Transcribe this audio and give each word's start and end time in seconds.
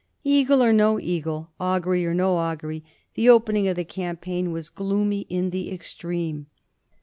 Eagle 0.23 0.63
or 0.63 0.73
no 0.73 0.99
eagle, 0.99 1.51
augury 1.59 2.07
or 2.07 2.13
no 2.15 2.35
augury, 2.37 2.83
the 3.13 3.29
opening 3.29 3.67
of 3.67 3.75
the 3.75 3.83
campaign 3.85 4.51
was 4.51 4.67
gloomy 4.67 5.27
in 5.29 5.51
the 5.51 5.71
extreme. 5.71 6.47